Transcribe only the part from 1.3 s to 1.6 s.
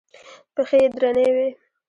وې.